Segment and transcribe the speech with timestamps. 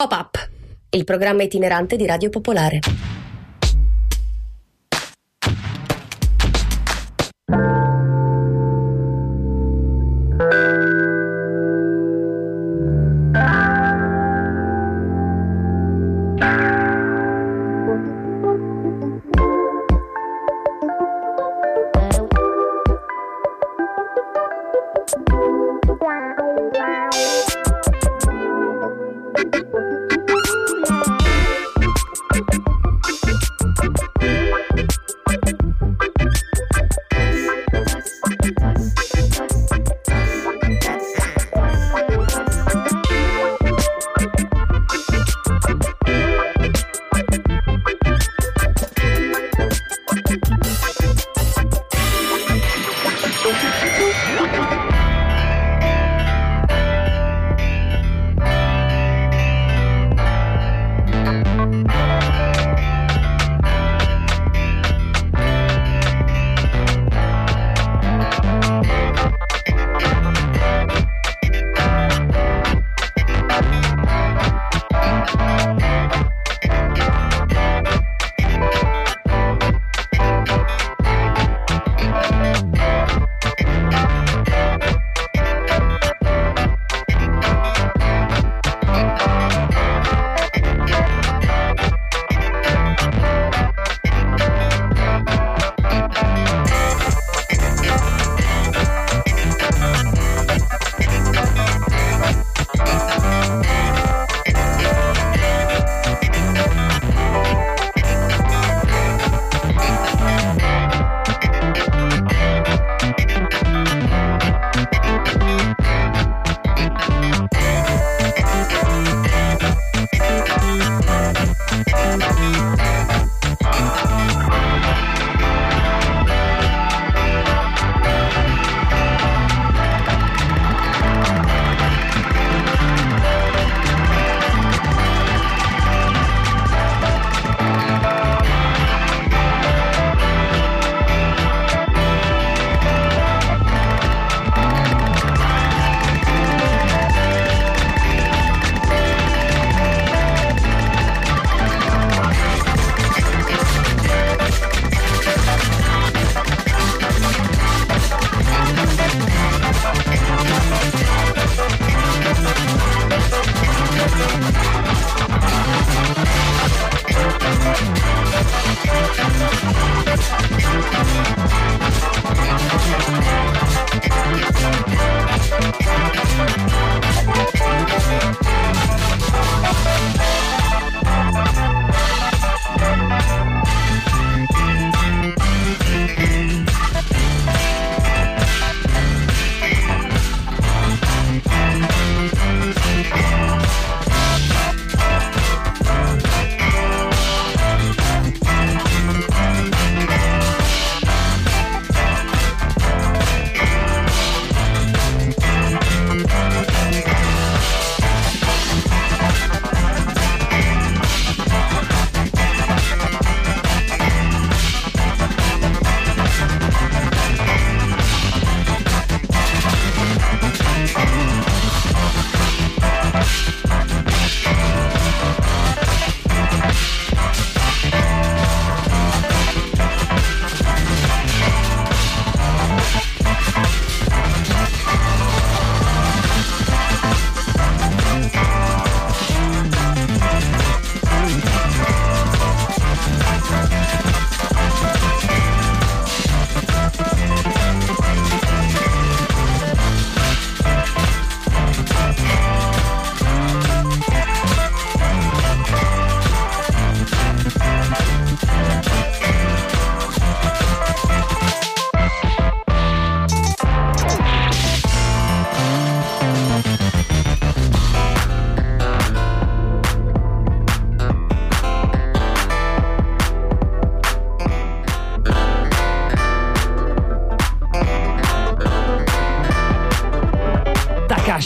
[0.00, 0.48] Pop-up,
[0.92, 2.78] il programma itinerante di Radio Popolare.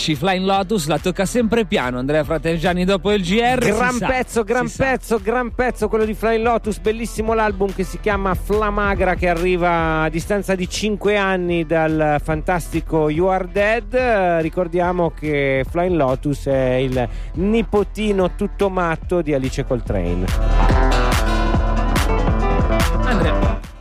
[0.05, 1.99] Conosci Flying Lotus, la tocca sempre piano.
[1.99, 3.59] Andrea Fratelgiani dopo il GR.
[3.59, 4.85] Gran sa, pezzo, gran sa.
[4.85, 10.03] pezzo, gran pezzo quello di Flying Lotus, bellissimo l'album che si chiama Flamagra che arriva
[10.03, 14.41] a distanza di 5 anni dal fantastico You Are Dead.
[14.43, 20.64] Ricordiamo che Flying Lotus è il nipotino tutto matto di Alice Coltrane.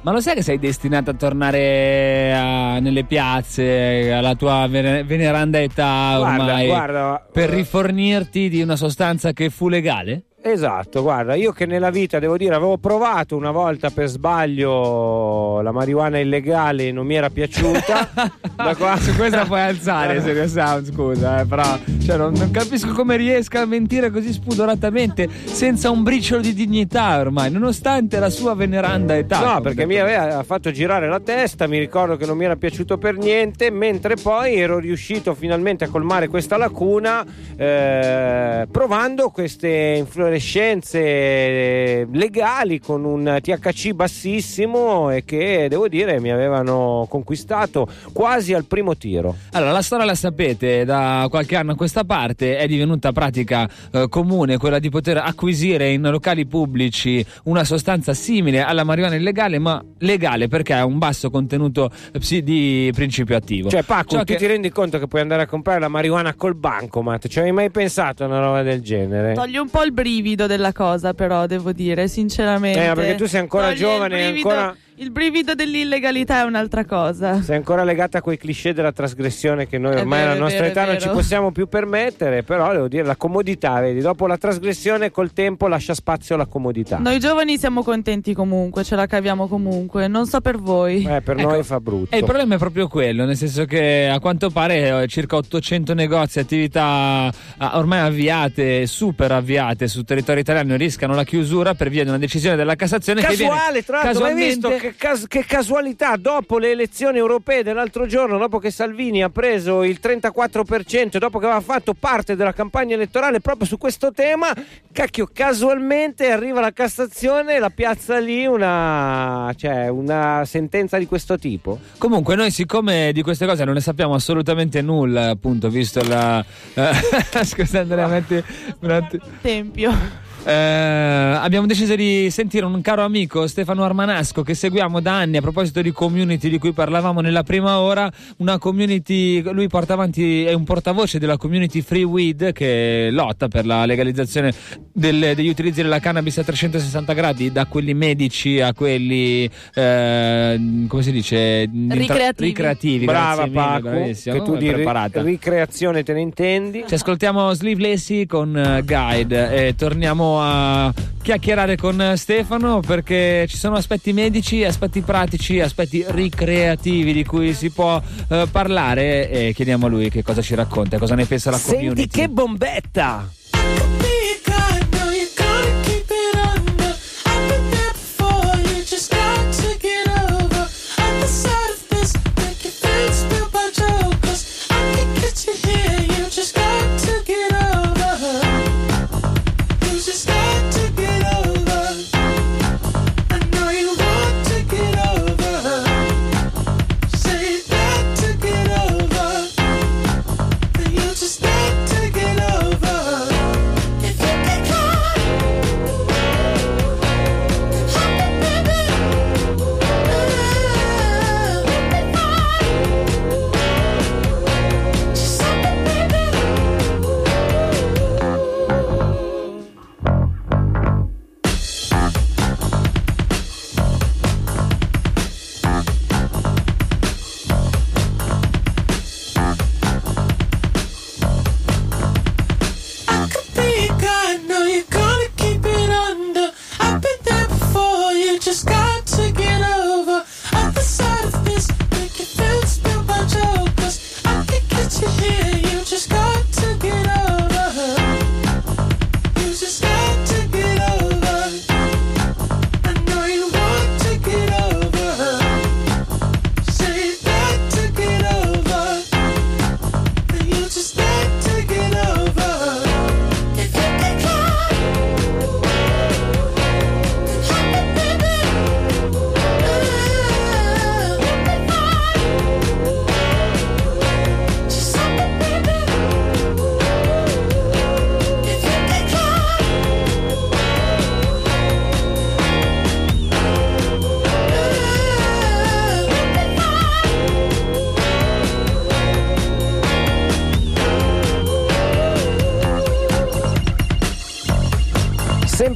[0.04, 5.62] Ma lo sai che sei destinato a tornare a- nelle piazze alla tua vene- veneranda
[5.62, 10.24] età Guarda, ormai guarda, per eh, rifornirti di una sostanza che fu legale?
[10.46, 15.72] Esatto, guarda, io che nella vita devo dire avevo provato una volta per sbaglio la
[15.72, 18.10] marijuana illegale, non mi era piaciuta.
[18.54, 18.98] da qua...
[18.98, 21.64] Su questa puoi alzare, Serio Sound, scusa, eh, però
[22.04, 27.20] cioè, non, non capisco come riesca a mentire così spudoratamente senza un briciolo di dignità
[27.20, 29.40] ormai, nonostante la sua veneranda età.
[29.40, 29.88] No, perché detto.
[29.88, 33.72] mi aveva fatto girare la testa, mi ricordo che non mi era piaciuto per niente,
[33.72, 37.26] mentre poi ero riuscito finalmente a colmare questa lacuna
[37.56, 39.96] eh, provando queste
[40.34, 48.66] inflorescenze legali con un THC bassissimo e che devo dire mi avevano conquistato quasi al
[48.66, 49.36] primo tiro.
[49.52, 54.08] Allora, la storia la sapete, da qualche anno a questa parte è divenuta pratica eh,
[54.10, 59.84] comune quella di poter acquisire in locali pubblici una sostanza simile alla marijuana illegale, ma
[60.00, 63.70] legale perché ha un basso contenuto eh, di principio attivo.
[63.70, 66.34] Cioè, Paco, Ciò tu che- ti rendi conto che puoi andare a comprare la marijuana
[66.34, 67.28] col bancomat?
[67.28, 69.34] Ci hai mai pensato a una roba del genere?
[69.34, 69.92] Toglie un po' il
[70.24, 72.80] brivido della cosa, però, devo dire, sinceramente.
[72.90, 77.42] Eh, perché tu sei ancora Toglie giovane brivido- ancora- Il brivido dell'illegalità è un'altra cosa.
[77.42, 80.72] Sei ancora legata a quei cliché della trasgressione che noi ormai vero, alla nostra vero,
[80.72, 85.10] età non ci possiamo più permettere, però devo dire la comodità, vedi, dopo la trasgressione
[85.10, 87.00] col tempo lascia spazio alla comodità.
[87.00, 90.08] Noi giovani siamo contenti comunque, ce la caviamo comunque.
[90.08, 91.04] Non so per voi.
[91.04, 92.14] Eh, per Ecco, noi fa brutto.
[92.14, 95.96] E il problema è proprio quello, nel senso che a quanto pare eh, circa 800
[95.96, 102.04] negozi, attività ah, ormai avviate, super avviate sul territorio italiano rischiano la chiusura per via
[102.04, 105.28] di una decisione della Cassazione che Casuale, viene tra l'altro, hai casualmente visto che, cas-
[105.28, 111.18] che casualità dopo le elezioni europee dell'altro giorno, dopo che Salvini ha preso il 34%,
[111.20, 114.54] dopo che aveva fatto parte della campagna elettorale proprio su questo tema,
[114.92, 121.38] cacchio, casualmente arriva la Cassazione e la piazza lì una, cioè, una sentenza di questo
[121.38, 121.80] tipo.
[121.98, 126.44] Comunque, noi, siccome di queste cose non ne sappiamo assolutamente nulla, appunto, visto la.
[126.76, 126.92] eh,
[127.46, 128.44] Scusa, Andrea, metti
[128.80, 129.24] un attimo.
[129.42, 130.33] Tempio.
[130.46, 135.42] Eh, abbiamo deciso di sentire un caro amico Stefano Armanasco che seguiamo da anni a
[135.42, 140.52] proposito di community di cui parlavamo nella prima ora una community lui porta avanti è
[140.52, 144.52] un portavoce della community Free Weed che lotta per la legalizzazione
[144.92, 151.04] del- degli utilizzi della cannabis a 360 gradi da quelli medici a quelli eh, come
[151.04, 152.48] si dice Ricreativi.
[152.50, 155.22] ricreativi Brava mille, Paco, bravissima, che tu di preparata.
[155.22, 156.84] ricreazione te ne intendi.
[156.86, 163.76] Ci ascoltiamo Sleevelessy con eh, Guide e torniamo a chiacchierare con Stefano perché ci sono
[163.76, 169.90] aspetti medici, aspetti pratici, aspetti ricreativi di cui si può eh, parlare e chiediamo a
[169.90, 172.08] lui che cosa ci racconta, cosa ne pensa la Senti community.
[172.08, 173.30] che bombetta!
[173.54, 174.23] Just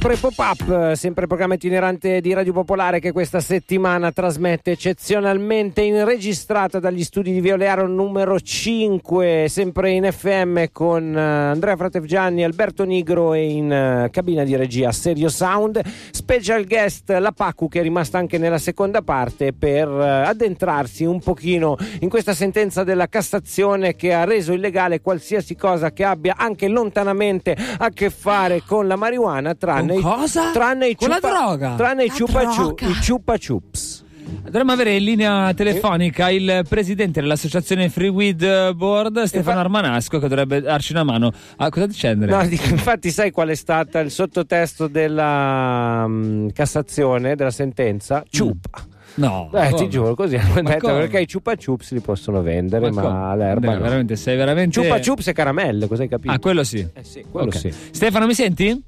[0.08, 6.78] Sempre pop-up, sempre programma itinerante di Radio Popolare che questa settimana trasmette eccezionalmente in registrata
[6.80, 13.34] dagli studi di Violearo numero 5, sempre in FM con eh, Andrea Fratevgianni, Alberto Nigro
[13.34, 15.78] e in eh, cabina di regia Serio Sound.
[16.10, 21.20] Special guest la Pacu che è rimasta anche nella seconda parte per eh, addentrarsi un
[21.20, 26.66] pochino in questa sentenza della Cassazione che ha reso illegale qualsiasi cosa che abbia anche
[26.66, 30.50] lontanamente a che fare con la marijuana tranne i- cosa?
[30.52, 31.74] tranne i Con la droga?
[31.76, 32.86] tranne i ciupa droga?
[32.86, 34.04] i ciupa chups
[34.44, 40.60] Dovremmo avere in linea telefonica il presidente dell'associazione Free Weed Board, Stefano Armanasco, che dovrebbe
[40.60, 41.32] darci una mano.
[41.56, 42.42] Ah, cosa dice Andrea?
[42.42, 48.22] No, dico, infatti sai qual è stato il sottotesto della mm, Cassazione della sentenza?
[48.28, 50.98] Ciupa No, eh, ti giuro così hanno detto come?
[51.00, 53.36] perché i ciupa chups li possono vendere ma, come?
[53.36, 53.80] l'erba no.
[53.80, 56.32] veramente sei veramente ciupa chups e caramelle cosa hai capito?
[56.32, 56.86] Ah, quello sì.
[56.92, 57.56] eh sì, quello Ok.
[57.56, 57.72] sì.
[57.90, 58.80] Stefano, mi senti?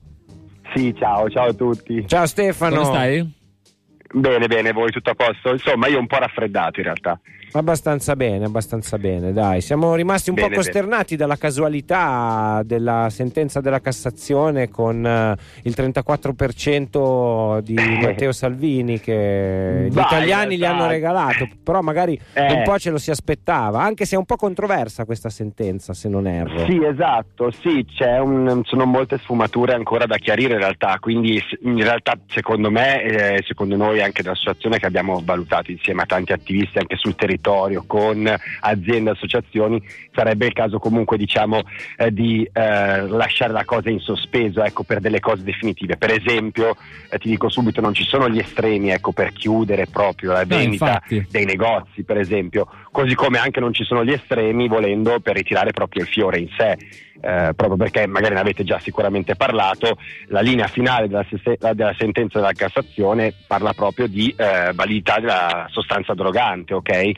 [0.75, 2.07] Sì, ciao, ciao a tutti.
[2.07, 3.33] ciao Stefano Come stai?
[4.12, 5.52] Bene, bene, voi tutto a posto?
[5.52, 7.21] Insomma, io un po' raffreddato in realtà.
[7.52, 9.61] Abbastanza bene, abbastanza bene, dai.
[9.61, 15.75] Siamo rimasti un Bene, po' costernati dalla casualità della sentenza della Cassazione con eh, il
[15.76, 22.52] 34% di Matteo Salvini che gli Vai, italiani gli hanno regalato, però magari Eh.
[22.52, 26.09] un po' ce lo si aspettava, anche se è un po' controversa questa sentenza, se
[26.09, 26.67] non erro.
[26.67, 31.83] Sì, esatto, sì, c'è un- sono molte sfumature ancora da chiarire in realtà, quindi in
[31.83, 36.78] realtà secondo me e secondo noi anche dell'associazione che abbiamo valutato insieme a tanti attivisti
[36.78, 39.83] anche sul territorio con aziende associazioni,
[40.14, 41.62] sarebbe il caso comunque diciamo
[41.97, 45.97] eh, di eh, lasciare la cosa in sospeso ecco, per delle cose definitive.
[45.97, 46.76] Per esempio,
[47.11, 51.02] eh, ti dico subito, non ci sono gli estremi ecco, per chiudere proprio la vendita
[51.09, 51.26] infatti.
[51.30, 55.73] dei negozi, per esempio, così come anche non ci sono gli estremi volendo per ritirare
[55.73, 56.76] proprio il fiore in sé.
[57.21, 59.97] Eh, proprio perché magari ne avete già sicuramente parlato,
[60.29, 65.67] la linea finale della, se- della sentenza della Cassazione parla proprio di eh, validità della
[65.71, 67.11] sostanza drogante, ok?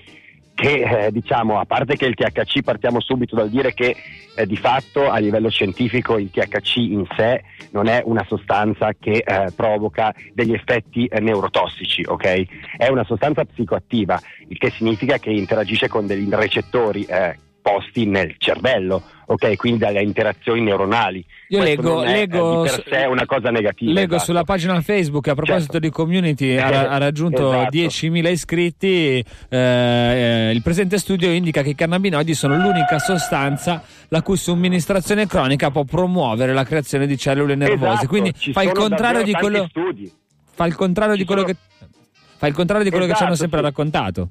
[0.54, 3.96] Che eh, diciamo, a parte che il THC partiamo subito dal dire che
[4.34, 9.22] eh, di fatto a livello scientifico il THC in sé non è una sostanza che
[9.26, 12.42] eh, provoca degli effetti eh, neurotossici, ok?
[12.76, 18.34] È una sostanza psicoattiva, il che significa che interagisce con degli recettori eh, posti nel
[18.38, 19.56] cervello, ok?
[19.56, 21.24] Quindi dalle interazioni neuronali.
[21.48, 23.92] Io Questo leggo, è, leggo eh, per sé una cosa negativa.
[23.92, 24.24] Leggo esatto.
[24.30, 25.78] sulla pagina Facebook a proposito Certo.
[25.78, 27.76] di community ha, ha raggiunto Esatto.
[27.76, 29.18] 10.000 iscritti.
[29.18, 35.26] eh, eh, il presente studio indica che i cannabinoidi sono l'unica sostanza la cui somministrazione
[35.26, 37.92] cronica può promuovere la creazione di cellule nervose.
[37.92, 40.12] Esatto, Quindi ci fa il contrario di quello, studi.
[40.52, 41.58] fa il contrario Ci di quello sono- che
[42.36, 43.64] fa il contrario di quello che ci hanno Esatto, sempre sì.
[43.66, 44.28] raccontato.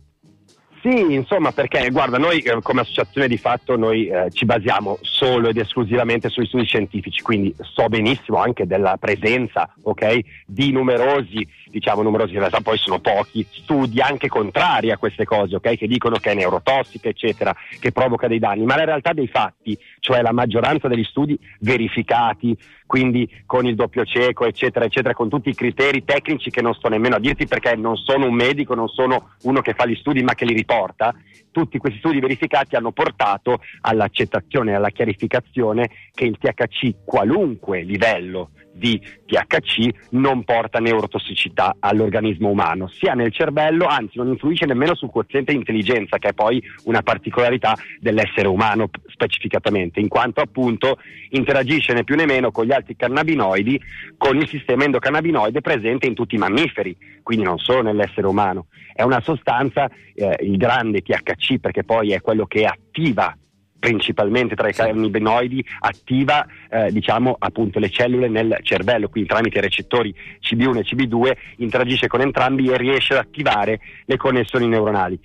[0.81, 5.49] Sì, insomma, perché guarda, noi eh, come associazione di fatto noi eh, ci basiamo solo
[5.49, 12.03] ed esclusivamente sui studi scientifici, quindi so benissimo anche della presenza, ok, di numerosi, diciamo
[12.03, 16.17] numerosi, in realtà poi sono pochi, studi anche contrari a queste cose, ok, che dicono
[16.17, 20.31] che è neurotossica, eccetera, che provoca dei danni, ma la realtà dei fatti, cioè la
[20.31, 26.03] maggioranza degli studi verificati, quindi con il doppio cieco, eccetera, eccetera, con tutti i criteri
[26.03, 29.61] tecnici che non sto nemmeno a dirti perché non sono un medico, non sono uno
[29.61, 31.15] che fa gli studi ma che li riporta,
[31.51, 39.01] tutti questi studi verificati hanno portato all'accettazione alla chiarificazione che il THC, qualunque livello di
[39.25, 45.51] THC, non porta neurotossicità all'organismo umano, sia nel cervello, anzi non influisce nemmeno sul quoziente
[45.51, 50.97] intelligenza, che è poi una particolarità dell'essere umano specificatamente, in quanto appunto
[51.29, 53.79] interagisce né più né meno con gli altri cannabinoidi,
[54.17, 58.67] con il sistema endocannabinoide presente in tutti i mammiferi, quindi non solo nell'essere umano.
[58.93, 63.35] È una sostanza, eh, il grande THC, perché poi è quello che attiva
[63.81, 69.61] principalmente tra i cannabinoidi attiva eh, diciamo appunto le cellule nel cervello quindi tramite i
[69.61, 75.19] recettori CB1 e CB2 interagisce con entrambi e riesce ad attivare le connessioni neuronali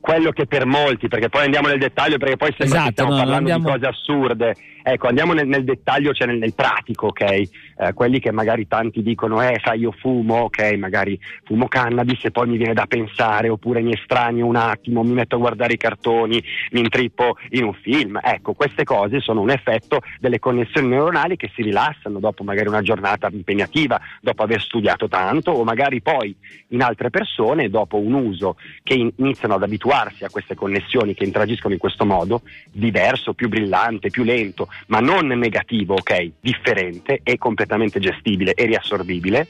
[0.00, 3.10] quello che per molti, perché poi andiamo nel dettaglio, perché poi sembra Esatto, che stiamo
[3.12, 4.56] no, parlando andiamo- di cose assurde.
[4.84, 7.20] Ecco, andiamo nel, nel dettaglio, cioè nel, nel pratico, ok?
[7.20, 7.48] Eh,
[7.94, 12.48] quelli che magari tanti dicono, eh, sai, io fumo, ok, magari fumo cannabis e poi
[12.48, 16.42] mi viene da pensare, oppure mi estraneo un attimo, mi metto a guardare i cartoni,
[16.72, 18.18] mi intrippo in un film.
[18.22, 22.82] Ecco, queste cose sono un effetto delle connessioni neuronali che si rilassano dopo magari una
[22.82, 26.34] giornata impegnativa, dopo aver studiato tanto, o magari poi
[26.68, 31.24] in altre persone, dopo un uso che in- iniziano ad abituarsi a queste connessioni che
[31.24, 36.30] interagiscono in questo modo, diverso, più brillante, più lento, ma non negativo, ok?
[36.40, 39.48] Differente e completamente gestibile e riassorbibile.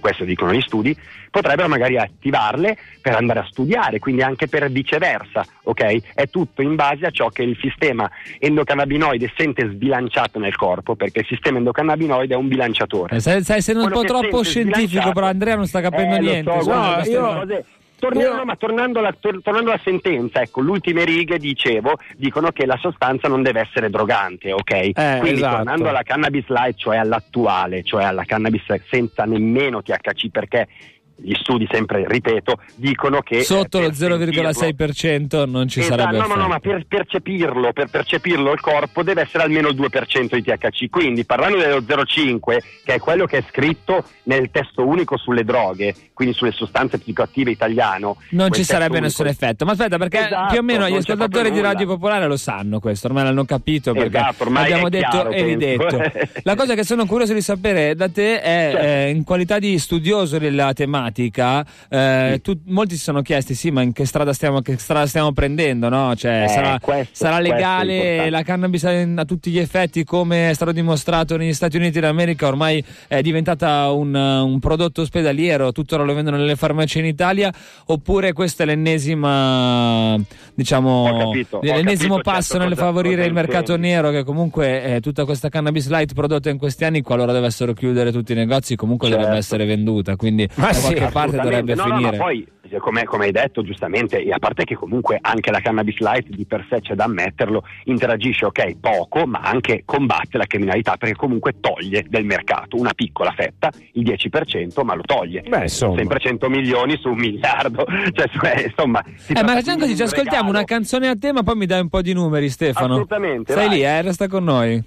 [0.00, 0.94] questo dicono gli studi,
[1.30, 6.12] potrebbero magari attivarle per andare a studiare, quindi anche per viceversa, ok?
[6.14, 11.20] È tutto in base a ciò che il sistema endocannabinoide sente sbilanciato nel corpo, perché
[11.20, 13.16] il sistema endocannabinoide è un bilanciatore.
[13.16, 16.60] Eh, se non un po' troppo scientifico, però Andrea non sta capendo Eh, niente.
[16.60, 17.64] so, no, io- cose.
[17.98, 22.50] Tornando, Io- ma tornando alla, tor- tornando alla sentenza, ecco, le ultime righe dicevo, dicono
[22.50, 24.90] che la sostanza non deve essere drogante, ok?
[25.20, 25.56] Quindi esatto.
[25.56, 30.68] tornando alla cannabis light, cioè all'attuale, cioè alla cannabis senza nemmeno THC, perché
[31.16, 33.36] gli studi, sempre ripeto, dicono che...
[33.38, 36.84] eh, Sotto lo per sentirlo- 0,6% non ci Esatto, sarebbe no, no, no, ma per
[36.88, 40.90] percepirlo, per percepirlo il corpo deve essere almeno il 2% di THC.
[40.90, 45.94] Quindi parlando dello 0,5, che è quello che è scritto nel testo unico sulle droghe,
[46.14, 49.64] quindi sulle sostanze psicoattive italiano, Non ci sarebbe nessun effetto.
[49.64, 51.86] Ma aspetta, perché Esatto, più o meno gli ascoltatori di Radio.
[51.86, 56.00] Popolare lo sanno questo, ormai l'hanno capito perché Esatto, abbiamo detto chiaro, e ridetto.
[56.44, 58.86] La cosa che sono curioso di sapere da te è, Certo.
[58.86, 62.40] eh, in qualità di studioso della tematica, eh, Sì.
[62.40, 65.88] tu- molti si sono chiesti, sì, ma in che strada stiamo, che strada stiamo prendendo?
[65.88, 66.14] No?
[66.14, 70.70] Cioè, Eh, sarà, questo- sarà legale la cannabis a, tutti gli effetti, come è stato
[70.72, 75.72] dimostrato negli Stati Uniti d'America, ormai è diventata un, un prodotto ospedaliero,
[76.04, 77.52] lo vendono nelle farmacie in Italia,
[77.86, 80.16] oppure questa è l'ennesima,
[80.54, 83.88] diciamo, capito, l'ennesimo capito, passo certo, nel favorire il mercato intendi.
[83.88, 88.12] nero, che comunque è tutta questa cannabis light prodotta in questi anni, qualora dovessero chiudere
[88.12, 89.22] tutti i negozi, comunque Certo.
[89.22, 92.16] dovrebbe essere venduta, quindi Ma da sì, qualche parte dovrebbe no, no, finire.
[92.16, 95.60] ma poi, eh, come, come hai detto giustamente, e a parte che comunque anche la
[95.60, 100.46] cannabis light di per sé c'è da ammetterlo, interagisce, ok, poco, ma anche combatte la
[100.46, 105.42] criminalità perché comunque toglie del mercato una piccola fetta, il 10%, ma lo toglie.
[105.42, 105.68] Beh.
[105.68, 107.84] Sempre 100 milioni su un miliardo.
[108.14, 111.16] Cioè, eh, insomma, Eh, ma tratta facciamo di così, un ci ascoltiamo una canzone a
[111.16, 112.92] tema, poi mi dai un po' di numeri, Stefano.
[112.94, 113.76] Assolutamente, Stai vai.
[113.76, 114.82] lì, eh, resta con noi.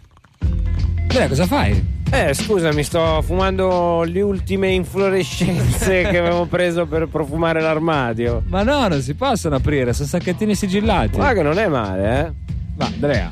[1.09, 1.95] Andrea, cosa fai?
[2.11, 8.43] Eh, scusa, mi sto fumando le ultime inflorescenze che avevo preso per profumare l'armadio.
[8.47, 11.15] Ma no, non si possono aprire, sono sacchettini sigillati.
[11.15, 12.31] Guarda che non è male, eh.
[12.75, 13.31] Va, Andrea.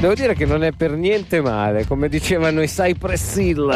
[0.00, 3.70] Devo dire che non è per niente male, come dicevano i Cypress Hill.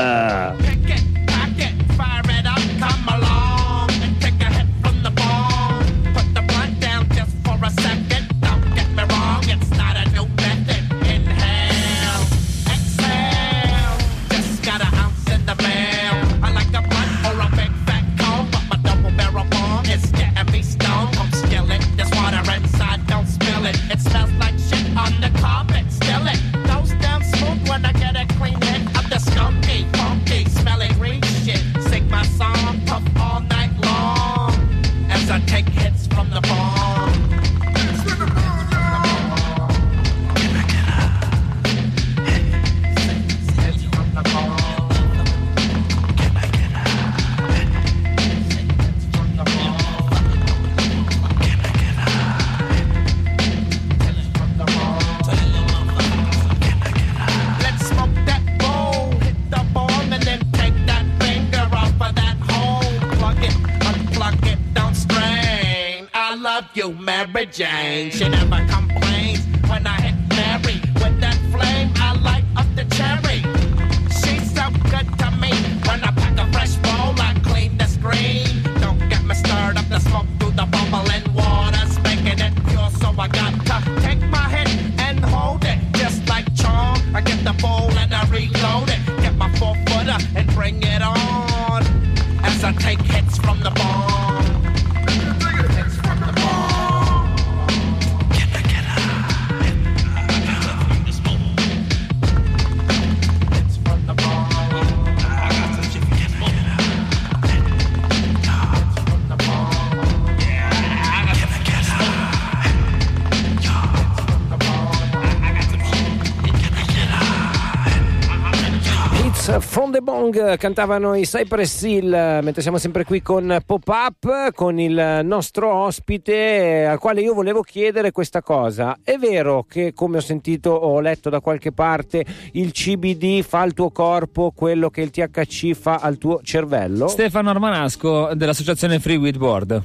[120.33, 126.87] Bong cantavano i Cypress Hill, mentre siamo sempre qui con Pop-Up, con il nostro ospite,
[126.87, 128.97] al quale io volevo chiedere questa cosa.
[129.03, 133.75] È vero che, come ho sentito o letto da qualche parte, il CBD fa al
[133.75, 137.09] tuo corpo quello che il THC fa al tuo cervello?
[137.09, 139.83] Stefano Armanasco dell'associazione Free With Board.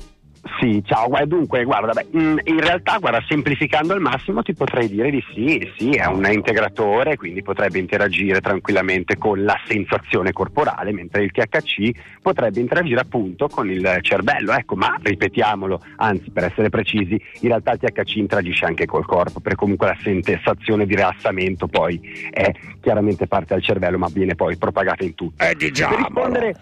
[0.60, 5.10] Sì, ciao, dunque, guarda, beh, mh, in realtà, guarda, semplificando al massimo ti potrei dire
[5.10, 11.24] di sì, sì, è un integratore, quindi potrebbe interagire tranquillamente con la sensazione corporale, mentre
[11.24, 17.20] il THC potrebbe interagire appunto con il cervello, ecco, ma ripetiamolo, anzi per essere precisi,
[17.42, 22.00] in realtà il THC interagisce anche col corpo, perché comunque la sensazione di rilassamento poi
[22.32, 25.44] è chiaramente parte del cervello, ma viene poi propagata in tutto.
[25.44, 26.56] Eh, Per rispondere,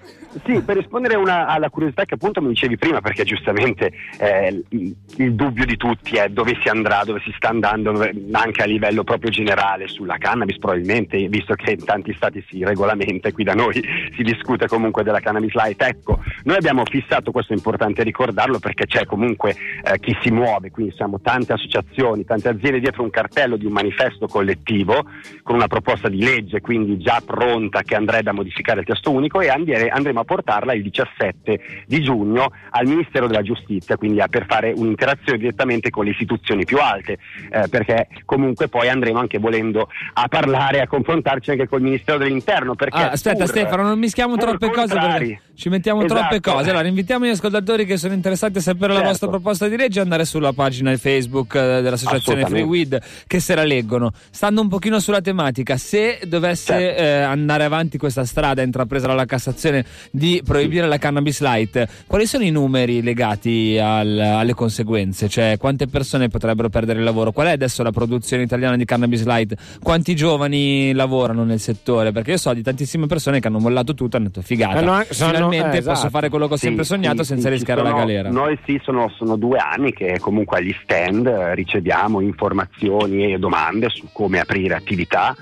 [0.43, 4.95] sì, per rispondere una- alla curiosità che appunto mi dicevi prima, perché giustamente eh, il,
[5.17, 7.91] il dubbio di tutti è dove si andrà, dove si sta andando,
[8.31, 13.29] anche a livello proprio generale sulla cannabis, probabilmente, visto che in tanti stati si regolamenta
[13.29, 13.73] e qui da noi
[14.15, 15.81] si discute comunque della cannabis light.
[15.81, 20.71] Ecco, noi abbiamo fissato, questo è importante ricordarlo, perché c'è comunque eh, chi si muove,
[20.71, 25.05] quindi siamo tante associazioni, tante aziende dietro un cartello di un manifesto collettivo
[25.43, 29.39] con una proposta di legge, quindi già pronta che andrebbe a modificare il testo unico
[29.41, 34.73] e andremo a portarla il 17 di giugno al Ministero della Giustizia, quindi per fare
[34.75, 37.17] un'interazione direttamente con le istituzioni più alte,
[37.49, 42.75] eh, perché comunque poi andremo anche volendo a parlare, a confrontarci anche col Ministero dell'Interno.
[42.75, 46.19] Perché Ah, aspetta pur- Stefano, non mischiamo troppe cose perché ci mettiamo Esatto.
[46.19, 46.69] troppe cose.
[46.69, 49.07] Allora, invitiamo gli ascoltatori che sono interessati a sapere la Certo.
[49.09, 52.61] vostra proposta di legge ad andare sulla pagina Facebook eh, dell'associazione Free.
[52.63, 54.11] Weed che se la leggono.
[54.29, 57.01] Stando un pochino sulla tematica, se dovesse Certo.
[57.01, 62.43] eh, andare avanti questa strada intrapresa dalla Cassazione di proibire la cannabis light, quali sono
[62.43, 65.29] i numeri legati al- alle conseguenze?
[65.29, 67.31] Cioè, quante persone potrebbero perdere il lavoro?
[67.31, 69.55] Qual è adesso la produzione italiana di cannabis light?
[69.81, 72.11] Quanti giovani lavorano nel settore?
[72.11, 74.79] Perché io so di tantissime persone che hanno mollato tutto e hanno detto figata.
[74.79, 75.95] Hanno anche- sono- Finalmente eh, esatto.
[75.97, 78.05] posso fare quello che ho Sì, sempre sognato sì, senza sì, rischiare ci la sono-
[78.05, 78.29] galera.
[78.29, 83.89] Noi sì, sono, sono due anni che comunque agli stand eh, riceviamo informazioni e domande
[83.89, 85.35] su come aprire attività.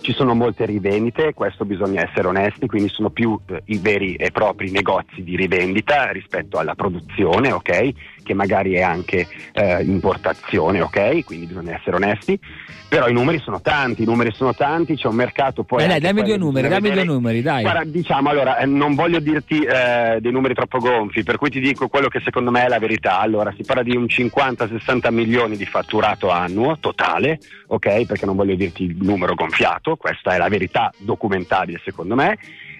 [0.00, 4.30] Ci sono molte rivendite, questo bisogna essere onesti, quindi sono più eh, i veri e
[4.30, 7.90] propri negozi di rivendita rispetto alla produzione, ok?
[8.28, 11.24] Che magari è anche eh, importazione, ok?
[11.24, 12.38] Quindi bisogna essere onesti.
[12.86, 15.78] Però i numeri sono tanti, i numeri sono tanti, c'è un mercato poi.
[15.78, 17.62] Dai, dai, dammi due numeri, dammi due vedere- numeri, dai.
[17.62, 21.58] Guarda, diciamo allora, eh, non voglio dirti eh, dei numeri troppo gonfi, per cui ti
[21.58, 23.18] dico quello che secondo me è la verità.
[23.18, 27.38] Allora, si parla di un 50-60 milioni di fatturato annuo totale,
[27.68, 28.04] ok?
[28.04, 32.36] Perché non voglio dirti il numero gonfiato, questa è la verità documentabile secondo me.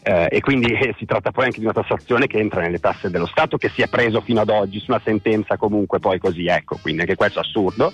[0.08, 3.10] Eh, e quindi eh, si tratta poi anche di una tassazione che entra nelle tasse
[3.10, 6.46] dello Stato che si è preso fino ad oggi su una sentenza comunque poi così,
[6.46, 7.92] ecco, quindi anche questo è assurdo.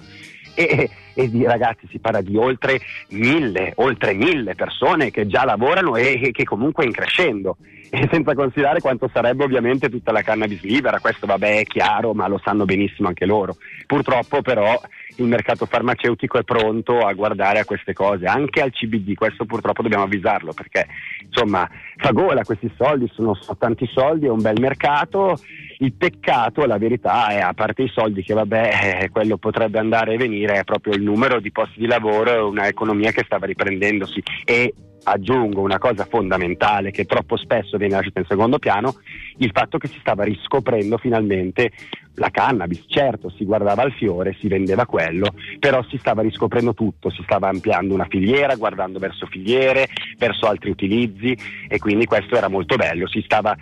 [0.55, 5.96] E, e di ragazzi si parla di oltre mille, oltre mille persone che già lavorano
[5.96, 7.57] e, e che comunque in crescendo.
[7.90, 12.29] E senza considerare quanto sarebbe ovviamente tutta la cannabis libera, questo vabbè è chiaro, ma
[12.29, 13.57] lo sanno benissimo anche loro.
[13.87, 14.81] Purtroppo però
[15.16, 19.83] il mercato farmaceutico è pronto a guardare a queste cose, anche al CBD, questo purtroppo
[19.83, 20.87] dobbiamo avvisarlo perché
[21.24, 25.38] insomma fa gola questi soldi, sono, tanti soldi, è un bel mercato,
[25.79, 30.14] il peccato, la verità è a parte i soldi che vabbè eh, quello potrebbe andare
[30.14, 34.22] e venire, è proprio il numero di posti di lavoro, e un'economia che stava riprendendosi
[34.44, 34.74] e
[35.05, 38.97] aggiungo una cosa fondamentale che troppo spesso viene lasciata in secondo piano,
[39.38, 41.71] il fatto che si stava riscoprendo finalmente
[42.17, 47.11] la cannabis, certo si guardava al fiore, si vendeva quello, però si stava riscoprendo tutto,
[47.11, 51.37] si stava ampliando una filiera, guardando verso filiere, verso altri utilizzi
[51.69, 53.57] e quindi questo era molto bello, si stava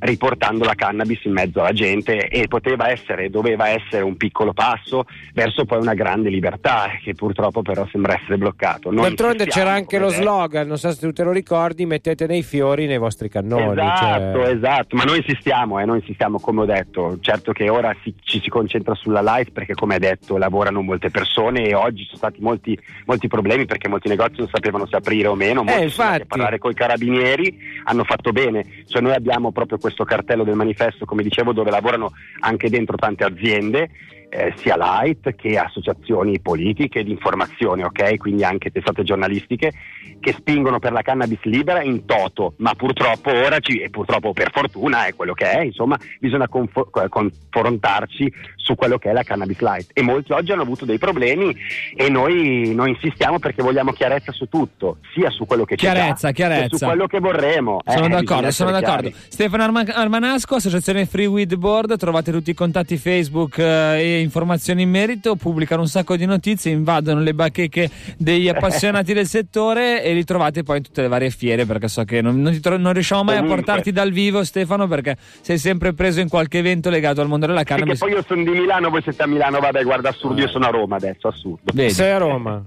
[0.00, 5.04] riportando la cannabis in mezzo alla gente e poteva essere, doveva essere un piccolo passo
[5.34, 8.90] verso poi una grande libertà eh, che purtroppo però sembra essere bloccato.
[8.90, 10.22] Noi D'altronde c'era anche lo detto.
[10.22, 13.72] slogan, non so se tu te lo ricordi, mettete nei fiori nei vostri cannoni.
[13.72, 17.94] Esatto, cioè- esatto, ma noi insistiamo, eh, noi insistiamo come ho detto, certo che ora
[18.02, 21.98] si- ci si concentra sulla live perché come hai detto lavorano molte persone e oggi
[22.02, 25.62] ci sono stati molti, molti problemi perché molti negozi non sapevano se aprire o meno,
[25.62, 26.26] molti Eh, sono andati a infatti.
[26.28, 31.04] parlare con i carabinieri, hanno fatto bene, cioè noi abbiamo proprio questo cartello del manifesto
[31.04, 33.90] come dicevo dove lavorano anche dentro tante aziende
[34.30, 38.16] eh, sia light che associazioni politiche di informazione, ok?
[38.16, 39.72] Quindi anche testate giornalistiche
[40.20, 44.50] che spingono per la cannabis libera in toto, ma purtroppo ora ci, e purtroppo per
[44.52, 49.22] fortuna è quello che è, insomma, bisogna confo- eh, confrontarci su quello che è la
[49.22, 51.56] cannabis light e molti oggi hanno avuto dei problemi
[51.96, 56.28] e noi, noi insistiamo perché vogliamo chiarezza su tutto, sia su quello che c'è Chiarezza,
[56.28, 56.76] già, che chiarezza.
[56.76, 57.80] su quello che vorremmo.
[57.86, 59.08] Sono Eh, d'accordo, sono d'accordo.
[59.08, 59.14] chiari.
[59.28, 63.64] Stefano Arma- Armanasco, Associazione Free Weed Board, trovate tutti i contatti Facebook eh,
[64.00, 69.26] e informazioni in merito, pubblicano un sacco di notizie, invadono le bacheche degli appassionati del
[69.26, 72.52] settore e li trovate poi in tutte le varie fiere perché so che non, non
[72.52, 73.54] ti tro- non riusciamo mai Ovunque.
[73.54, 77.46] a portarti dal vivo Stefano perché sei sempre preso in qualche evento legato al mondo
[77.46, 77.98] della Sì, che cannabis.
[77.98, 80.70] poi io sono di Milano, voi siete a Milano, vabbè, guarda, assurdo, io sono a
[80.70, 81.72] Roma adesso, assurdo.
[81.72, 81.90] Vedi?
[81.92, 82.62] Sei a Roma.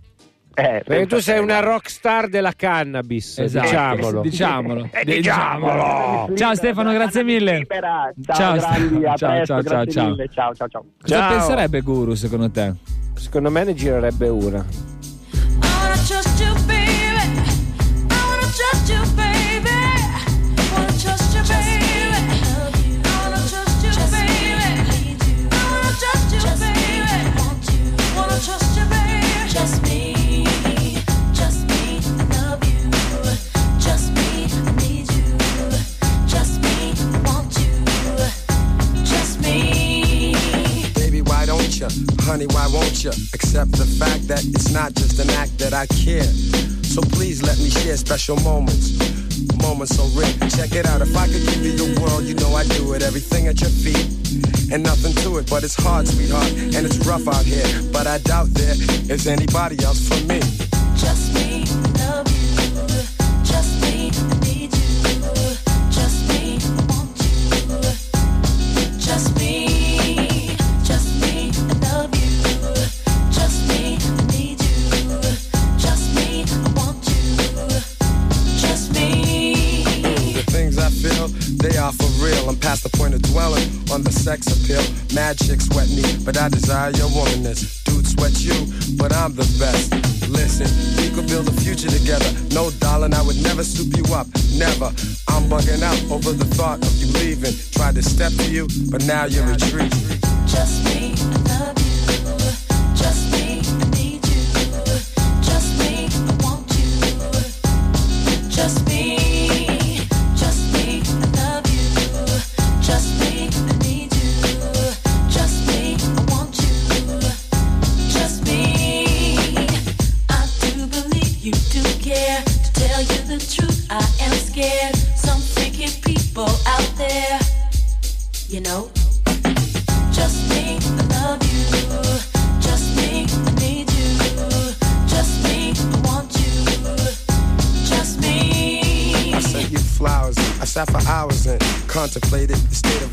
[0.54, 1.72] Eh, Perché tu sei una guarda.
[1.72, 4.22] rockstar della cannabis, Esatto, diciamolo.
[4.28, 4.90] diciamolo.
[4.94, 6.36] Eh, diciamolo.
[6.36, 7.66] Ciao Stefano, grazie mille.
[7.68, 8.78] Ciao, Ciao, ciao,
[9.16, 10.10] presto, ciao, ciao, ciao.
[10.10, 10.30] mille.
[10.30, 10.86] Ciao, ciao, ciao.
[11.02, 11.30] Cosa Ciao.
[11.38, 12.74] penserebbe Guru secondo te?
[13.16, 14.66] Secondo me ne girerebbe una.
[43.34, 46.28] Accept the fact that it's not just an act that I care.
[46.84, 49.00] So please let me share special moments.
[49.62, 50.32] Moments so rare.
[50.50, 51.02] Check it out.
[51.02, 53.02] If I could give you the world, you know I'd do it.
[53.02, 54.06] Everything at your feet.
[54.72, 56.52] And nothing to it, but it's hard, sweetheart.
[56.76, 57.68] And it's rough out here.
[57.92, 58.76] But I doubt there
[59.10, 60.61] is anybody else for me.
[86.24, 87.84] But I desire your womanness.
[87.84, 88.54] Dude sweat you,
[88.98, 89.94] but I'm the best.
[90.30, 92.30] Listen, we could build a future together.
[92.54, 94.28] No, darling, I would never soup you up.
[94.58, 94.92] Never.
[95.28, 97.54] I'm bugging out over the thought of you leaving.
[97.72, 99.92] Tried to step to you, but now you're retreating.
[100.46, 102.02] Just me, I love you.
[102.96, 104.44] Just me, I need you.
[105.42, 106.90] Just me, I want you.
[108.50, 109.21] Just me,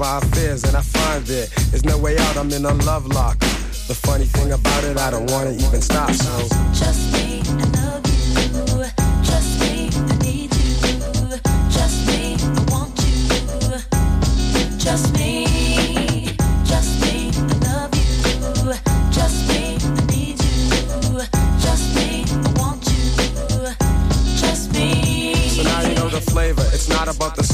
[0.00, 2.36] our affairs, and I find there is no way out.
[2.36, 3.38] I'm in a love lock.
[3.88, 6.10] The funny thing about it, I don't wanna even stop.
[6.12, 7.42] So Just me,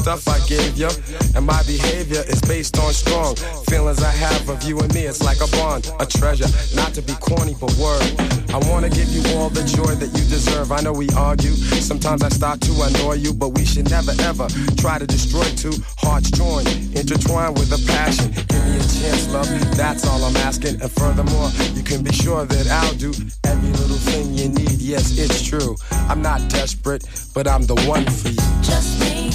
[0.04, 0.90] stuff I gave you.
[1.34, 3.36] And my behavior is based on strong
[3.70, 5.06] feelings I have of you and me.
[5.06, 6.48] It's like a bond, a treasure.
[6.76, 8.04] Not to be corny, but word.
[8.52, 10.72] I wanna give you all the joy that you deserve.
[10.72, 11.54] I know we argue.
[11.80, 15.72] Sometimes I start to annoy you, but we should never ever try to destroy two
[15.96, 18.30] hearts joined, intertwined with a passion.
[18.52, 19.48] Give me a chance, love.
[19.74, 20.82] That's all I'm asking.
[20.82, 23.12] And furthermore, you can be sure that I'll do
[23.44, 24.82] every little thing you need.
[24.84, 25.76] Yes, it's true.
[26.10, 28.44] I'm not desperate, but I'm the one for you.
[28.60, 29.30] Just me,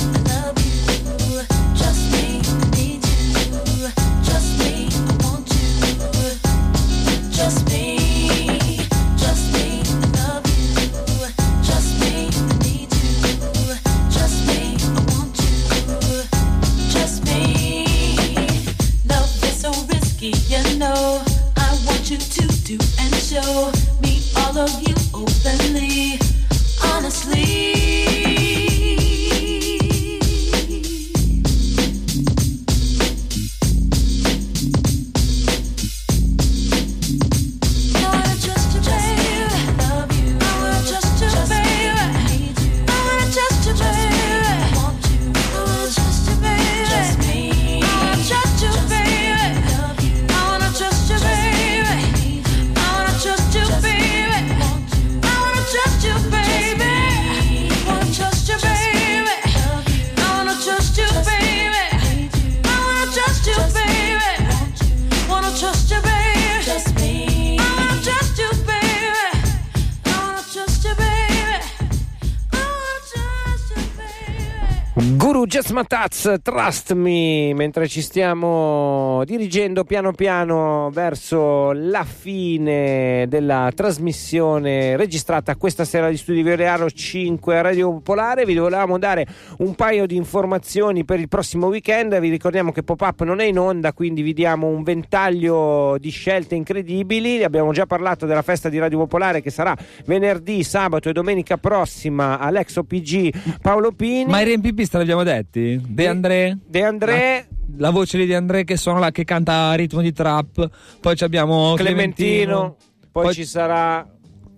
[75.69, 84.97] Just Mataz, Trust Me, mentre ci stiamo dirigendo piano piano verso la fine della trasmissione
[84.97, 89.27] registrata questa sera di Studi Veriano 5 a Radio Popolare, vi volevamo dare
[89.59, 93.59] un paio di informazioni per il prossimo weekend, vi ricordiamo che Pop-Up non è in
[93.59, 98.79] onda, quindi vi diamo un ventaglio di scelte incredibili, abbiamo già parlato della festa di
[98.79, 104.25] Radio Popolare che sarà venerdì, sabato e domenica prossima all'ex OPG Paolo Pini.
[104.25, 105.21] Ma i riempipisti te l'abbiamo
[105.59, 105.93] detti?
[105.93, 106.57] De André?
[106.67, 110.11] De André, La voce di De André che suona là, che canta a ritmo di
[110.11, 110.69] trap.
[110.99, 112.75] Poi abbiamo Clementino,
[113.11, 114.05] poi, Poi- ci sarà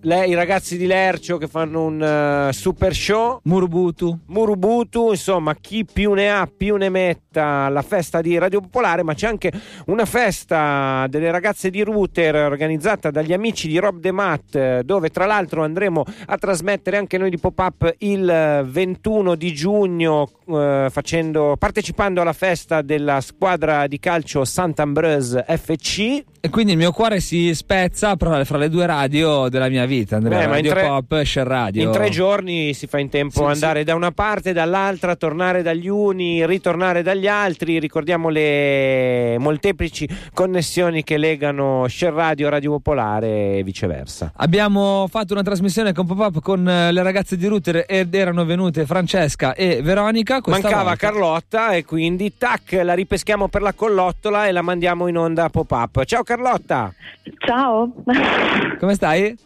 [0.02, 3.40] le- i ragazzi di Lercio che fanno un eh, super show.
[3.44, 4.18] Murbutu.
[4.26, 9.14] Murubutu, insomma, chi più ne ha più ne metta alla festa di Radio Popolare, ma
[9.14, 9.50] c'è anche
[9.86, 15.08] una festa delle ragazze di Router organizzata dagli amici di Rob De Matt, eh, dove
[15.10, 20.88] tra l'altro andremo a trasmettere anche noi di Pop-Up il eh, 21 di giugno, eh,
[20.90, 26.24] facendo- partecipando alla festa della squadra di calcio Sant'Ambrose FC.
[26.44, 30.42] E quindi il mio cuore si spezza fra le due radio della mia vita, Andrea.
[30.42, 31.82] Eh, ma in radio tre- Pop Share Radio.
[31.84, 35.88] In tre giorni si fa in tempo Sì, andare da una parte, dall'altra, tornare dagli
[35.88, 37.78] uni, ritornare dagli altri.
[37.78, 44.32] Ricordiamo le molteplici connessioni che legano Share Radio, Radio Popolare e viceversa.
[44.36, 48.86] Abbiamo fatto una trasmissione con Pop-Up con eh, le ragazze di Router ed erano venute
[48.86, 50.40] Francesca e Veronica.
[50.46, 55.18] Mancava volta- Carlotta e quindi tac, la ripeschiamo per la collottola e la mandiamo in
[55.18, 56.04] onda pop-up.
[56.04, 56.92] Ciao Carlotta!
[57.38, 57.92] Ciao.
[58.78, 59.36] Come stai?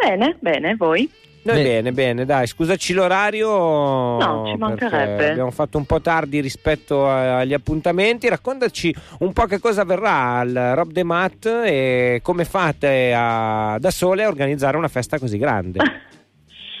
[0.00, 1.10] Bene, bene, voi?
[1.44, 1.62] Noi Beh.
[1.64, 3.48] bene, bene, dai, scusaci l'orario.
[3.48, 5.30] No, ci mancherebbe.
[5.30, 8.28] Abbiamo fatto un po' tardi rispetto agli appuntamenti.
[8.28, 13.90] Raccontaci un po' che cosa avverrà al Rob De Matt e come fate a- da
[13.90, 15.80] sole a organizzare una festa così grande.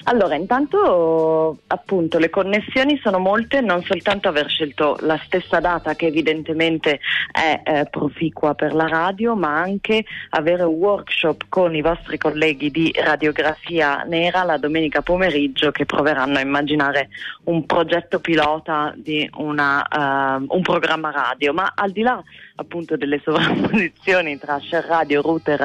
[0.04, 6.06] Allora, intanto appunto le connessioni sono molte, non soltanto aver scelto la stessa data che
[6.06, 12.18] evidentemente è eh, proficua per la radio, ma anche avere un workshop con i vostri
[12.18, 17.08] colleghi di radiografia nera la domenica pomeriggio che proveranno a immaginare
[17.44, 21.52] un progetto pilota di una, eh, un programma radio.
[21.52, 22.22] Ma al di là
[22.56, 25.62] appunto delle sovrapposizioni tra share radio, router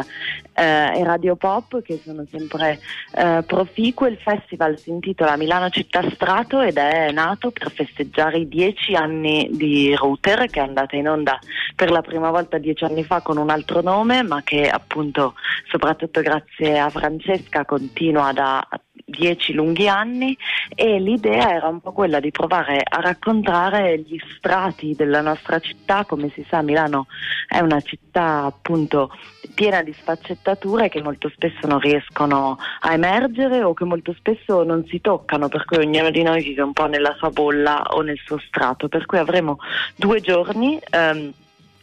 [0.53, 2.79] eh, e radio pop che sono sempre
[3.15, 4.09] eh, proficue.
[4.09, 9.49] Il festival si intitola Milano Città Strato ed è nato per festeggiare i dieci anni
[9.51, 11.39] di router che è andata in onda
[11.75, 15.35] per la prima volta dieci anni fa con un altro nome ma che appunto
[15.69, 18.67] soprattutto grazie a Francesca continua da
[19.09, 20.37] dieci lunghi anni
[20.75, 26.03] e l'idea era un po' quella di provare a raccontare gli strati della nostra città,
[26.03, 27.07] come si sa Milano
[27.47, 29.09] è una città appunto
[29.53, 34.85] piena di sfaccettature che molto spesso non riescono a emergere o che molto spesso non
[34.87, 38.19] si toccano, per cui ognuno di noi vive un po' nella sua bolla o nel
[38.23, 39.57] suo strato, per cui avremo
[39.95, 40.79] due giorni.
[40.91, 41.31] ehm,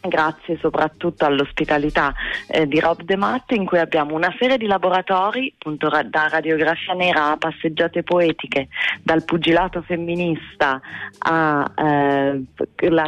[0.07, 2.13] Grazie soprattutto all'ospitalità
[2.47, 6.93] eh, di Rob De Matt in cui abbiamo una serie di laboratori, appunto da radiografia
[6.93, 8.67] nera a passeggiate poetiche,
[9.01, 10.79] dal pugilato femminista
[11.19, 11.73] alla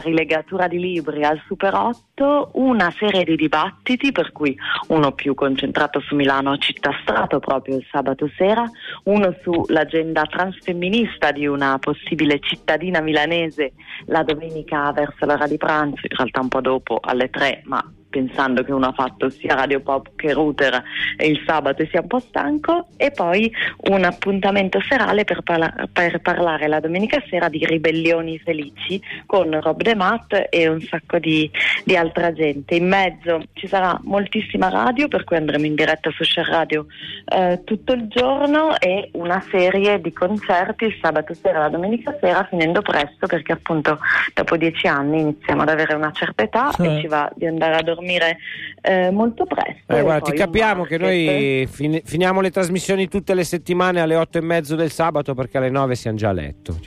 [0.04, 4.58] rilegatura di libri al Super 8, una serie di dibattiti per cui
[4.88, 8.68] uno più concentrato su Milano città strato proprio il sabato sera,
[9.04, 13.74] uno sull'agenda transfemminista di una possibile cittadina milanese
[14.06, 18.64] la domenica verso l'ora di pranzo, in realtà un po' dopo alle 3, ma pensando
[18.64, 20.82] che uno ha fatto sia Radio Pop che Router
[21.20, 23.52] il sabato e sia un po' stanco e poi
[23.90, 29.82] un appuntamento serale per, parla- per parlare la domenica sera di ribellioni felici con Rob
[29.82, 31.50] De Matt e un sacco di,
[31.84, 32.76] di altra gente.
[32.76, 36.86] In mezzo ci sarà moltissima radio per cui andremo in diretta su Share Radio
[37.26, 42.16] eh, tutto il giorno e una serie di concerti il sabato sera e la domenica
[42.22, 44.00] sera finendo presto perché appunto
[44.34, 46.96] dopo dieci anni iniziamo ad avere una certa età Eh.
[46.96, 48.38] e ci va di andare a dormire Palmeira
[48.88, 49.94] eh, molto presto.
[49.94, 54.38] Eh, guarda, ti capiamo che noi fini- finiamo le trasmissioni tutte le settimane alle otto
[54.38, 56.80] e mezzo del sabato perché alle nove siamo già a letto.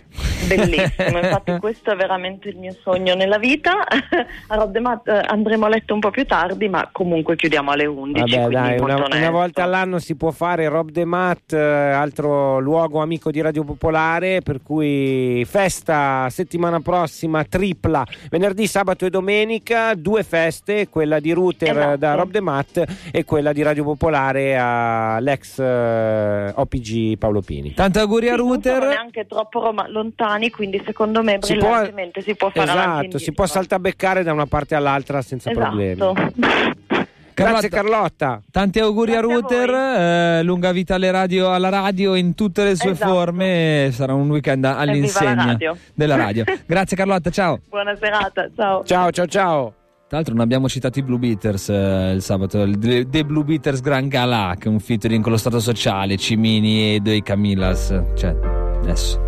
[0.47, 3.85] Bellissimo, infatti questo è veramente il mio sogno nella vita.
[4.49, 7.71] A Rob De Matt, eh, andremo a letto un po' più tardi, ma comunque chiudiamo
[7.71, 8.37] alle 11.
[8.37, 13.01] Vabbè, dai, una, una volta all'anno si può fare Rob De Matt, eh, altro luogo
[13.01, 20.23] amico di Radio Popolare, per cui festa settimana prossima tripla, venerdì, sabato e domenica, due
[20.23, 21.90] feste, quella di Router Esatto.
[21.97, 27.75] Da Rob De Matt e quella di Radio Popolare all'ex eh, OPG Paolo Pini.
[27.75, 31.69] Tanti auguri a Sì, non sono neanche troppo roma- lontani, quindi secondo me Si può-
[31.69, 35.67] brillantemente si può fare Esatto, si può saltabeccare da una parte all'altra senza Esatto.
[35.67, 35.99] problemi.
[37.33, 38.43] Grazie Carlotta.
[38.51, 42.65] Tanti auguri a Grazie a Router, eh, lunga vita alle radio, alla radio in tutte
[42.65, 43.11] le sue Esatto.
[43.11, 43.89] forme.
[43.93, 45.75] Sarà un weekend all'insegna radio.
[45.95, 46.45] della radio.
[46.67, 47.59] Grazie Carlotta, ciao.
[47.71, 48.85] Buona serata, ciao.
[48.85, 49.75] Ciao, ciao, ciao.
[50.11, 53.45] Tra l'altro non abbiamo citato i Blue Beaters eh, il sabato, il The, The Blue
[53.45, 57.97] Beaters Gran Galà, che è un featuring con lo Stato Sociale, Cimini e dei Camillas.
[58.17, 58.37] Cioè,
[58.83, 59.21] adesso.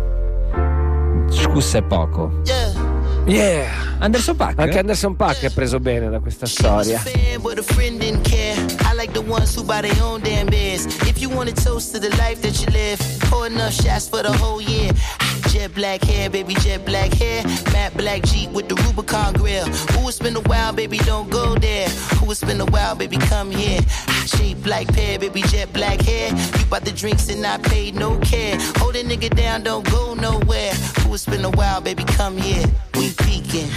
[1.29, 2.41] Scusa è poco.
[3.25, 3.65] Yeah.
[3.99, 4.59] Anderson Paak?
[4.59, 7.01] Anche Anderson Paak è preso bene da questa storia.
[9.05, 10.85] Like the ones who buy their own damn beers.
[11.09, 14.23] If you want to toast to the life that you live, pour enough shots for
[14.23, 14.91] the whole year.
[15.49, 17.43] Jet black hair, baby, jet black hair.
[17.73, 19.65] Matte black Jeep with the Rubicon grill.
[19.65, 21.89] Who has been a while, baby, don't go there.
[22.19, 23.81] Who has been a while, baby, come here.
[24.25, 26.29] Shape like pear, baby, jet black hair.
[26.29, 28.55] You bought the drinks and I paid no care.
[28.77, 30.73] Hold a nigga down, don't go nowhere.
[31.01, 32.65] Who has been a while, baby, come here.
[32.95, 33.67] We peeking.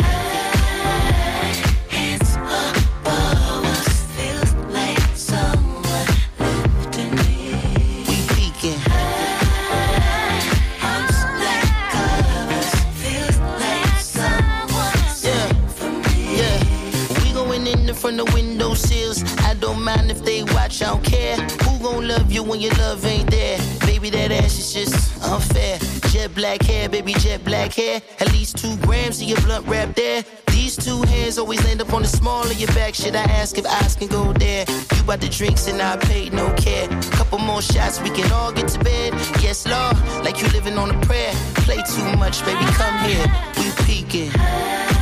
[19.66, 21.36] Don't mind if they watch, I don't care.
[21.64, 23.58] Who gon' love you when your love ain't there?
[23.80, 25.78] Baby, that ass is just unfair.
[26.10, 28.00] Jet black hair, baby, jet black hair.
[28.20, 30.22] At least two grams of your blunt wrap there.
[30.52, 32.94] These two hands always land up on the small of your back.
[32.94, 34.64] Should I ask if eyes can go there?
[34.68, 36.86] You bought the drinks and I paid no care.
[37.18, 39.14] Couple more shots, we can all get to bed.
[39.42, 41.32] Yes, Lord, like you living on a prayer.
[41.66, 43.26] Play too much, baby, come here.
[43.58, 44.95] We peeking.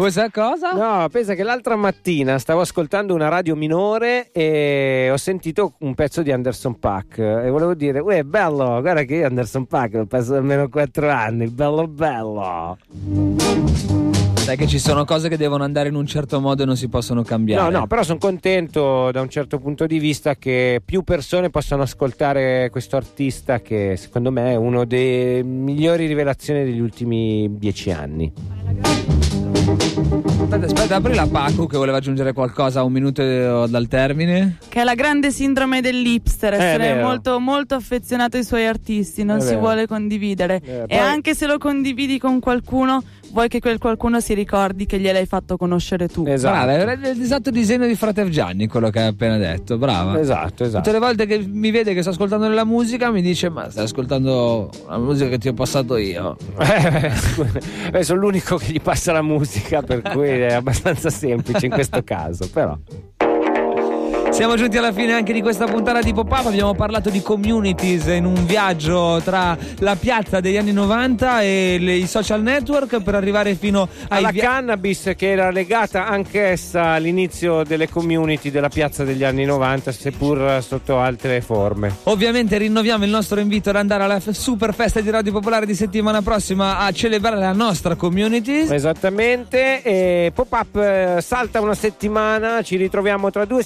[0.00, 0.72] Questa cosa?
[0.72, 6.22] No, pensa che l'altra mattina stavo ascoltando una radio minore e ho sentito un pezzo
[6.22, 10.36] di Anderson Pack e volevo dire, uè, bello, guarda che io Anderson Pack l'ho passato
[10.36, 12.78] almeno 4 anni, bello bello.
[14.36, 16.88] Sai che ci sono cose che devono andare in un certo modo e non si
[16.88, 17.70] possono cambiare.
[17.70, 21.82] No, no, però sono contento da un certo punto di vista che più persone possano
[21.82, 28.32] ascoltare questo artista che secondo me è uno dei migliori rivelazioni degli ultimi dieci anni.
[29.60, 34.56] Aspetta, aspetta, apri la Pacu che voleva aggiungere qualcosa a un minuto eh, dal termine.
[34.68, 37.06] Che è la grande sindrome dell'hipster, essere vero.
[37.06, 39.60] molto, molto affezionato ai suoi artisti, non È si vero.
[39.60, 40.62] vuole condividere.
[40.64, 40.84] vero.
[40.84, 43.02] E Poi- anche se lo condividi con qualcuno,
[43.32, 46.24] vuoi che quel qualcuno si ricordi che gliel'hai fatto conoscere tu.
[46.26, 46.54] Esatto.
[46.54, 49.78] Brava, era l'esatto disegno di Frater Gianni quello che hai appena detto.
[49.78, 50.18] Brava.
[50.18, 50.84] Esatto, esatto.
[50.84, 53.84] Tutte le volte che mi vede che sto ascoltando della musica mi dice ma stai
[53.84, 56.36] ascoltando la musica che ti ho passato io.
[56.58, 57.12] Eh,
[57.90, 62.02] beh, sono l'unico che gli passa la musica, per cui è abbastanza semplice in questo
[62.02, 62.76] caso, però.
[64.40, 66.46] Siamo giunti alla fine anche di questa puntata di Pop-Up.
[66.46, 71.96] Abbiamo parlato di communities in un viaggio tra la piazza degli anni 90 e le-
[71.96, 77.64] i social network per arrivare fino ai alla via- cannabis che era legata anch'essa all'inizio
[77.64, 81.96] delle community della piazza degli anni 90, seppur sotto altre forme.
[82.04, 85.74] Ovviamente rinnoviamo il nostro invito ad andare alla f- super festa di Radio Popolare di
[85.74, 88.66] settimana prossima a celebrare la nostra community.
[88.72, 93.62] Esattamente, e Pop-Up eh, salta una settimana, ci ritroviamo tra due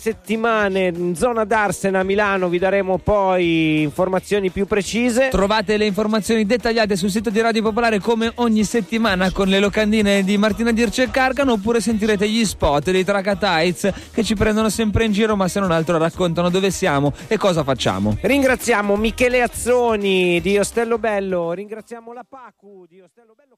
[0.65, 5.29] settimane in zona d'Arsena a Milano, vi daremo poi informazioni più precise.
[5.29, 10.23] Trovate le informazioni dettagliate sul sito di Radio Popolare come ogni settimana con le locandine
[10.23, 15.05] di Martina Dirce e Carcano oppure sentirete gli spot dei Tracatites che ci prendono sempre
[15.05, 18.17] in giro ma se non altro raccontano dove siamo e cosa facciamo.
[18.21, 23.54] Ringraziamo Michele Azzoni di Ostello Bello, ringraziamo la Pacu di Ostello Bello.